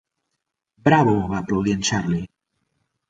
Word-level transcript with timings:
"Bravo!", 0.89 1.13
va 1.33 1.43
aplaudir 1.43 1.77
en 1.81 1.85
Charlie. 1.91 2.25